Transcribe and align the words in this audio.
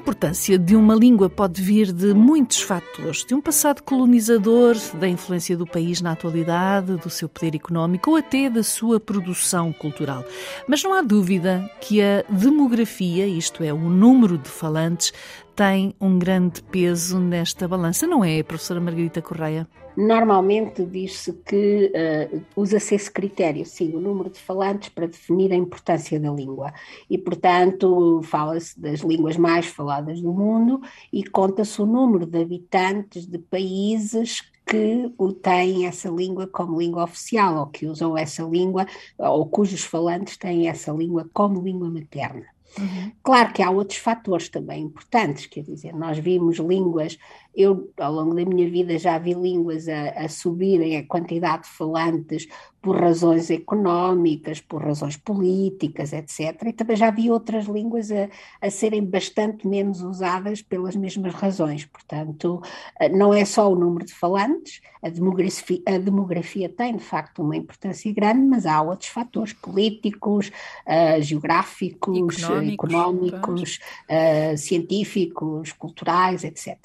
Importância 0.00 0.58
de 0.58 0.74
uma 0.74 0.94
língua 0.94 1.28
pode 1.28 1.60
vir 1.60 1.92
de 1.92 2.14
muitos 2.14 2.62
fatores, 2.62 3.22
de 3.22 3.34
um 3.34 3.40
passado 3.40 3.82
colonizador, 3.82 4.74
da 4.94 5.06
influência 5.06 5.54
do 5.54 5.66
país 5.66 6.00
na 6.00 6.12
atualidade, 6.12 6.96
do 6.96 7.10
seu 7.10 7.28
poder 7.28 7.54
económico 7.54 8.12
ou 8.12 8.16
até 8.16 8.48
da 8.48 8.62
sua 8.62 8.98
produção 8.98 9.74
cultural. 9.74 10.24
Mas 10.66 10.82
não 10.82 10.94
há 10.94 11.02
dúvida 11.02 11.70
que 11.82 12.00
a 12.00 12.24
demografia, 12.30 13.26
isto 13.26 13.62
é, 13.62 13.74
o 13.74 13.90
número 13.90 14.38
de 14.38 14.48
falantes, 14.48 15.12
tem 15.54 15.94
um 16.00 16.18
grande 16.18 16.62
peso 16.62 17.18
nesta 17.18 17.68
balança, 17.68 18.06
não 18.06 18.24
é, 18.24 18.42
professora 18.42 18.80
Margarita 18.80 19.20
Correia? 19.20 19.68
Normalmente 19.96 20.84
diz-se 20.84 21.32
que 21.44 21.92
uh, 21.92 22.42
usa-se 22.56 22.94
esse 22.94 23.10
critério, 23.10 23.66
sim, 23.66 23.94
o 23.94 24.00
número 24.00 24.30
de 24.30 24.38
falantes 24.38 24.88
para 24.88 25.06
definir 25.06 25.52
a 25.52 25.56
importância 25.56 26.18
da 26.18 26.30
língua. 26.30 26.72
E, 27.08 27.18
portanto, 27.18 28.20
fala-se 28.22 28.80
das 28.80 29.00
línguas 29.00 29.36
mais 29.36 29.66
faladas 29.66 30.20
do 30.20 30.32
mundo 30.32 30.80
e 31.12 31.24
conta-se 31.24 31.82
o 31.82 31.86
número 31.86 32.24
de 32.24 32.40
habitantes 32.40 33.26
de 33.26 33.38
países 33.38 34.42
que 34.64 35.12
têm 35.42 35.86
essa 35.86 36.08
língua 36.08 36.46
como 36.46 36.78
língua 36.78 37.02
oficial, 37.02 37.58
ou 37.58 37.66
que 37.66 37.86
usam 37.86 38.16
essa 38.16 38.44
língua, 38.44 38.86
ou 39.18 39.44
cujos 39.46 39.82
falantes 39.82 40.36
têm 40.36 40.68
essa 40.68 40.92
língua 40.92 41.28
como 41.32 41.60
língua 41.60 41.90
materna. 41.90 42.46
Uhum. 42.78 43.12
Claro 43.22 43.52
que 43.52 43.62
há 43.62 43.70
outros 43.70 43.98
fatores 43.98 44.48
também 44.48 44.84
importantes, 44.84 45.46
quer 45.46 45.62
dizer, 45.62 45.94
nós 45.94 46.18
vimos 46.18 46.58
línguas, 46.58 47.18
eu 47.54 47.92
ao 47.98 48.12
longo 48.12 48.34
da 48.34 48.44
minha 48.44 48.70
vida 48.70 48.98
já 48.98 49.18
vi 49.18 49.34
línguas 49.34 49.88
a, 49.88 50.10
a 50.10 50.28
subirem 50.28 50.96
a 50.96 51.06
quantidade 51.06 51.64
de 51.64 51.70
falantes 51.70 52.46
por 52.80 52.98
razões 52.98 53.50
económicas, 53.50 54.60
por 54.60 54.82
razões 54.82 55.16
políticas, 55.16 56.12
etc. 56.12 56.62
E 56.66 56.72
também 56.72 56.96
já 56.96 57.10
vi 57.10 57.30
outras 57.30 57.66
línguas 57.66 58.10
a, 58.10 58.28
a 58.60 58.70
serem 58.70 59.04
bastante 59.04 59.66
menos 59.66 60.00
usadas 60.00 60.62
pelas 60.62 60.96
mesmas 60.96 61.34
razões. 61.34 61.84
Portanto, 61.84 62.62
eh, 62.98 63.08
não 63.08 63.34
é 63.34 63.44
só 63.44 63.70
o 63.70 63.76
número 63.76 64.06
de 64.06 64.14
falantes, 64.14 64.80
a 65.02 65.08
demografia, 65.08 65.80
a 65.86 65.98
demografia 65.98 66.68
tem 66.68 66.96
de 66.96 67.02
facto 67.02 67.42
uma 67.42 67.56
importância 67.56 68.12
grande, 68.12 68.40
mas 68.40 68.66
há 68.66 68.80
outros 68.82 69.08
fatores 69.08 69.52
políticos, 69.52 70.50
uh, 70.86 71.22
geográficos, 71.22 72.42
económicos, 72.42 72.90
económicos 72.90 73.78
uh, 74.10 74.58
científicos, 74.58 75.72
culturais, 75.72 76.44
etc. 76.44 76.76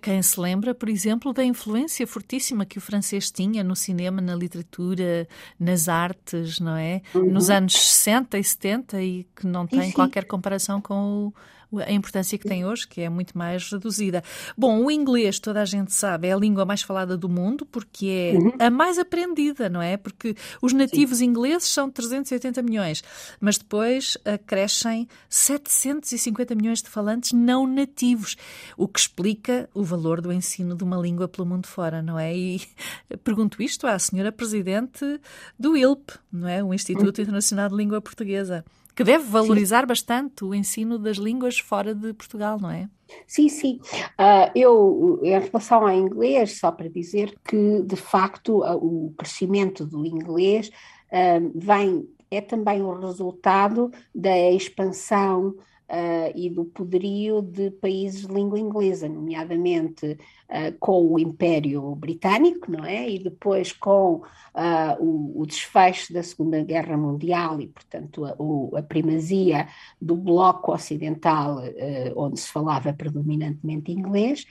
Quem 0.00 0.22
se 0.22 0.40
lembra, 0.40 0.74
por 0.74 0.88
exemplo, 0.88 1.32
da 1.32 1.44
influência 1.44 2.06
fortíssima 2.06 2.64
que 2.64 2.78
o 2.78 2.80
francês 2.80 3.30
tinha 3.30 3.62
no 3.62 3.76
cinema, 3.76 4.20
na 4.20 4.34
literatura, 4.34 5.28
nas 5.58 5.88
artes, 5.88 6.58
não 6.58 6.76
é? 6.76 7.02
Uhum. 7.14 7.32
Nos 7.32 7.50
anos 7.50 7.74
60 7.74 8.38
e 8.38 8.44
70 8.44 9.02
e 9.02 9.26
que 9.36 9.46
não 9.46 9.66
tem 9.66 9.82
sim. 9.82 9.92
qualquer 9.92 10.24
comparação 10.24 10.80
com 10.80 11.26
o 11.26 11.34
a 11.86 11.92
importância 11.92 12.38
que 12.38 12.46
tem 12.46 12.64
hoje, 12.64 12.86
que 12.86 13.00
é 13.00 13.08
muito 13.08 13.36
mais 13.36 13.70
reduzida. 13.70 14.22
Bom, 14.56 14.84
o 14.84 14.90
inglês, 14.90 15.38
toda 15.38 15.62
a 15.62 15.64
gente 15.64 15.92
sabe, 15.92 16.28
é 16.28 16.32
a 16.32 16.36
língua 16.36 16.64
mais 16.64 16.82
falada 16.82 17.16
do 17.16 17.28
mundo 17.28 17.66
porque 17.66 18.32
é 18.34 18.38
uhum. 18.38 18.52
a 18.58 18.70
mais 18.70 18.98
aprendida, 18.98 19.68
não 19.68 19.80
é? 19.80 19.96
Porque 19.96 20.36
os 20.60 20.72
nativos 20.72 21.18
Sim. 21.18 21.26
ingleses 21.26 21.68
são 21.68 21.90
380 21.90 22.62
milhões, 22.62 23.02
mas 23.40 23.58
depois 23.58 24.16
crescem 24.46 25.08
750 25.28 26.54
milhões 26.54 26.82
de 26.82 26.88
falantes 26.88 27.32
não 27.32 27.66
nativos, 27.66 28.36
o 28.76 28.86
que 28.86 29.00
explica 29.00 29.68
o 29.74 29.82
valor 29.82 30.20
do 30.20 30.32
ensino 30.32 30.74
de 30.74 30.84
uma 30.84 30.96
língua 30.96 31.28
pelo 31.28 31.46
mundo 31.46 31.66
fora, 31.66 32.02
não 32.02 32.18
é? 32.18 32.36
E 32.36 32.62
pergunto 33.22 33.62
isto 33.62 33.86
à 33.86 33.98
senhora 33.98 34.32
Presidente 34.32 35.20
do 35.58 35.76
ILP, 35.76 36.12
não 36.32 36.48
é? 36.48 36.62
O 36.62 36.74
Instituto 36.74 37.18
uhum. 37.18 37.22
Internacional 37.22 37.68
de 37.68 37.76
Língua 37.76 38.00
Portuguesa 38.00 38.64
que 38.94 39.04
deve 39.04 39.24
valorizar 39.24 39.80
sim. 39.80 39.86
bastante 39.86 40.44
o 40.44 40.54
ensino 40.54 40.98
das 40.98 41.16
línguas 41.16 41.58
fora 41.58 41.94
de 41.94 42.12
Portugal, 42.12 42.58
não 42.60 42.70
é? 42.70 42.88
Sim, 43.26 43.48
sim. 43.48 43.80
Uh, 44.18 44.50
eu, 44.54 45.20
em 45.22 45.38
relação 45.38 45.82
ao 45.82 45.92
inglês, 45.92 46.58
só 46.58 46.70
para 46.70 46.88
dizer 46.88 47.34
que, 47.44 47.82
de 47.82 47.96
facto, 47.96 48.62
o 48.62 49.12
crescimento 49.16 49.84
do 49.84 50.06
inglês 50.06 50.68
uh, 50.68 51.52
vem, 51.54 52.08
é 52.30 52.40
também 52.40 52.82
o 52.82 52.98
resultado 52.98 53.90
da 54.14 54.50
expansão 54.50 55.54
uh, 55.88 56.32
e 56.34 56.48
do 56.50 56.64
poderio 56.64 57.42
de 57.42 57.70
países 57.70 58.26
de 58.26 58.32
língua 58.32 58.58
inglesa, 58.58 59.08
nomeadamente 59.08 60.12
uh, 60.48 60.78
com 60.78 61.12
o 61.12 61.18
Império 61.18 61.94
Britânico, 61.94 62.70
não 62.70 62.84
é? 62.84 63.08
E 63.08 63.18
depois 63.18 63.72
com 63.72 64.16
uh, 64.16 64.22
o, 64.98 65.42
o, 65.42 65.46
desfecho 65.46 66.12
da 66.12 66.22
Segunda 66.22 66.62
Guerra 66.62 66.96
Mundial 66.96 67.60
e, 67.60 67.66
portanto, 67.66 68.24
a, 68.24 68.34
o, 68.38 68.76
a 68.76 68.82
primazia 68.82 69.68
do 70.00 70.16
bloco 70.16 70.72
ocidental, 70.72 71.58
onde 72.16 72.40
se 72.40 72.48
falava 72.48 72.92
predominantemente 72.92 73.92
inglês. 73.92 74.46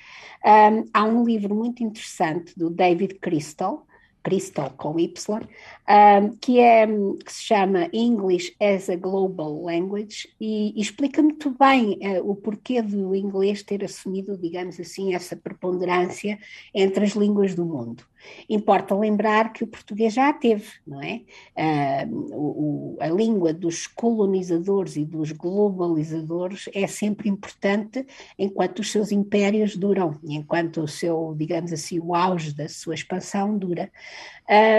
Um, 0.46 0.86
há 0.94 1.04
um 1.06 1.24
livro 1.24 1.56
muito 1.56 1.84
interessante 1.84 2.58
do 2.58 2.70
David 2.70 3.16
Crystal, 3.16 3.86
Crystal 4.24 4.74
com 4.78 4.98
Y, 4.98 5.42
um, 5.42 6.36
que, 6.38 6.60
é, 6.60 6.88
que 6.88 7.32
se 7.32 7.44
chama 7.44 7.90
English 7.92 8.56
as 8.60 8.90
a 8.90 8.96
Global 8.96 9.64
Language 9.64 10.30
e, 10.40 10.74
e 10.76 10.82
explica 10.82 11.22
muito 11.22 11.52
bem 11.52 12.00
uh, 12.02 12.30
o 12.30 12.36
porquê 12.36 12.82
do 12.82 13.14
inglês 13.14 13.62
ter 13.64 13.84
assumido, 13.84 14.38
digamos 14.38 14.80
assim, 14.80 15.14
essa 15.14 15.36
preponderância 15.36 16.40
entre 16.74 17.04
as 17.04 17.12
línguas 17.12 17.54
do 17.54 17.66
mundo. 17.66 18.06
Importa 18.50 18.96
lembrar 18.96 19.54
que 19.54 19.64
o 19.64 19.68
português 19.68 20.14
já 20.14 20.32
teve, 20.34 20.68
não 20.86 21.02
é? 21.02 21.22
Uh, 21.56 22.36
o, 22.36 22.98
a 23.00 23.08
língua 23.08 23.54
dos 23.54 23.88
colonizadores 23.88 24.96
e 24.96 25.06
dos 25.06 25.32
globalizadores 25.32 26.70
é 26.74 26.88
sempre 26.88 27.30
importante 27.30 28.06
enquanto 28.38 28.80
os 28.80 28.92
seus 28.92 29.12
impérios 29.12 29.76
duram, 29.76 30.20
enquanto 30.24 30.82
o 30.82 30.88
seu, 30.88 31.34
digamos 31.38 31.72
assim, 31.74 32.00
o 32.00 32.16
auge 32.16 32.54
da 32.54 32.68
sua 32.68 32.96
expansão 32.96 33.58
dura. 33.58 33.92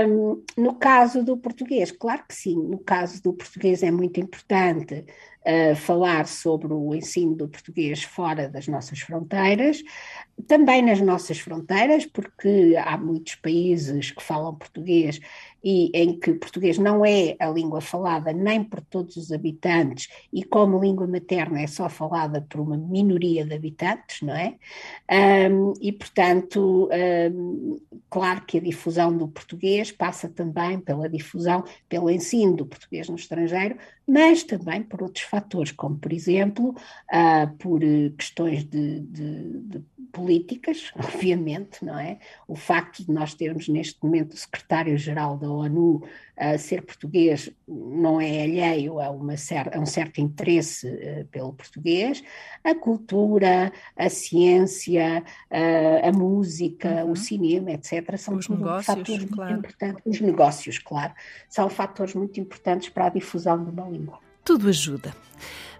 Um, 0.06 0.42
no 0.56 0.74
caso 0.74 1.24
do 1.24 1.38
português, 1.38 1.90
claro 1.90 2.22
que 2.28 2.34
sim, 2.34 2.54
no 2.54 2.78
caso 2.78 3.22
do 3.22 3.32
português 3.32 3.82
é 3.82 3.90
muito 3.90 4.20
importante 4.20 5.06
uh, 5.46 5.76
falar 5.76 6.26
sobre 6.26 6.72
o 6.72 6.94
ensino 6.94 7.34
do 7.34 7.48
português 7.48 8.02
fora 8.02 8.48
das 8.48 8.66
nossas 8.66 9.00
fronteiras, 9.00 9.82
também 10.46 10.82
nas 10.82 11.00
nossas 11.00 11.38
fronteiras, 11.38 12.06
porque 12.06 12.74
há 12.76 12.96
muitos 12.98 13.36
países 13.36 14.10
que 14.10 14.22
falam 14.22 14.54
português 14.54 15.20
e 15.64 15.90
em 15.94 16.18
que 16.18 16.34
português 16.34 16.76
não 16.76 17.04
é 17.06 17.36
a 17.40 17.48
língua 17.48 17.80
falada 17.80 18.32
nem 18.34 18.62
por 18.62 18.82
todos 18.82 19.16
os 19.16 19.32
habitantes 19.32 20.08
e 20.30 20.44
como 20.44 20.78
língua 20.78 21.06
materna 21.06 21.62
é 21.62 21.66
só 21.66 21.88
falada 21.88 22.42
por 22.42 22.60
uma 22.60 22.76
minoria 22.76 23.46
de 23.46 23.54
habitantes, 23.54 24.20
não 24.20 24.34
é? 24.34 24.56
Um, 25.50 25.72
e, 25.80 25.90
portanto, 25.90 26.90
um, 27.32 27.80
claro 28.10 28.42
que 28.42 28.58
a 28.58 28.60
difusão 28.60 29.16
do 29.16 29.26
português 29.26 29.90
passa 29.90 30.28
também 30.28 30.78
pela 30.78 31.08
difusão, 31.08 31.64
pelo 31.88 32.10
ensino 32.10 32.56
do 32.56 32.66
português 32.66 33.08
no 33.08 33.16
estrangeiro, 33.16 33.76
mas 34.06 34.42
também 34.44 34.82
por 34.82 35.02
outros 35.02 35.24
fatores, 35.24 35.72
como, 35.72 35.98
por 35.98 36.12
exemplo, 36.12 36.70
uh, 36.70 37.56
por 37.58 37.80
questões 38.16 38.64
de, 38.64 39.00
de, 39.00 39.60
de 39.60 39.84
políticas, 40.14 40.92
obviamente, 40.96 41.84
não 41.84 41.98
é? 41.98 42.18
O 42.46 42.54
facto 42.54 43.04
de 43.04 43.12
nós 43.12 43.34
termos 43.34 43.68
neste 43.68 44.02
momento 44.02 44.32
o 44.32 44.36
secretário-geral 44.36 45.36
da 45.36 45.50
ONU 45.50 46.02
a 46.36 46.56
ser 46.56 46.82
português 46.82 47.50
não 47.66 48.20
é 48.20 48.42
alheio 48.42 49.00
a, 49.00 49.10
uma 49.10 49.36
cer 49.36 49.74
a 49.74 49.78
um 49.78 49.86
certo 49.86 50.20
interesse 50.20 50.88
uh, 50.88 51.24
pelo 51.26 51.52
português, 51.52 52.22
a 52.62 52.74
cultura, 52.74 53.72
a 53.96 54.08
ciência, 54.08 55.22
uh, 55.50 56.08
a 56.08 56.12
música, 56.12 57.04
uhum. 57.04 57.12
o 57.12 57.16
cinema, 57.16 57.72
etc., 57.72 58.16
são 58.16 58.36
os 58.36 58.48
negócios, 58.48 58.86
fatores 58.86 59.24
claro. 59.26 59.52
muito 59.52 59.66
importantes. 59.66 60.02
Os 60.06 60.20
negócios, 60.20 60.78
claro, 60.78 61.12
são 61.48 61.68
fatores 61.68 62.14
muito 62.14 62.40
importantes 62.40 62.88
para 62.88 63.06
a 63.06 63.10
difusão 63.10 63.62
de 63.64 63.70
uma 63.70 63.88
língua. 63.88 64.18
Tudo 64.44 64.68
ajuda. 64.68 65.14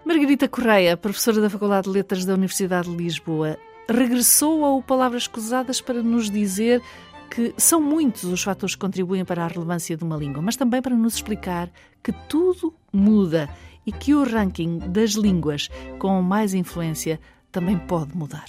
Margarita 0.05 0.47
Correia, 0.47 0.95
professora 0.95 1.41
da 1.41 1.49
Faculdade 1.49 1.85
de 1.85 1.93
Letras 1.93 2.25
da 2.25 2.33
Universidade 2.35 2.89
de 2.89 2.95
Lisboa, 2.95 3.57
regressou 3.89 4.63
ao 4.63 4.81
Palavras 4.81 5.27
Cruzadas 5.27 5.81
para 5.81 6.01
nos 6.01 6.29
dizer 6.29 6.81
que 7.29 7.53
são 7.57 7.81
muitos 7.81 8.23
os 8.23 8.43
fatores 8.43 8.75
que 8.75 8.81
contribuem 8.81 9.25
para 9.25 9.43
a 9.43 9.47
relevância 9.47 9.97
de 9.97 10.03
uma 10.03 10.17
língua, 10.17 10.41
mas 10.41 10.55
também 10.55 10.81
para 10.81 10.95
nos 10.95 11.15
explicar 11.15 11.69
que 12.03 12.11
tudo 12.29 12.73
muda 12.93 13.49
e 13.85 13.91
que 13.91 14.13
o 14.13 14.23
ranking 14.23 14.79
das 14.79 15.11
línguas 15.11 15.69
com 15.99 16.21
mais 16.21 16.53
influência 16.53 17.19
também 17.51 17.77
pode 17.77 18.15
mudar. 18.15 18.45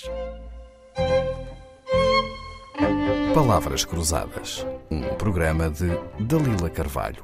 Palavras 3.34 3.84
Cruzadas, 3.84 4.66
um 4.90 5.02
programa 5.16 5.68
de 5.68 5.88
Dalila 6.18 6.70
Carvalho. 6.70 7.22